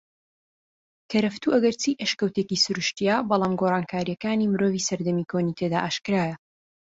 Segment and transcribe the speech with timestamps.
[1.11, 6.35] کەرەفتوو ئەگەرچی ئەشکەوتێکی سرووشتیە بەلام گۆڕانکاریەکانی مرۆڤی سەردەمی کۆنی تێدا ئاشکرایە